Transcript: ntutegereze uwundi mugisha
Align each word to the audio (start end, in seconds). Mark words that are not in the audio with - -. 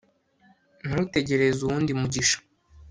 ntutegereze 0.87 1.59
uwundi 1.63 1.91
mugisha 1.99 2.37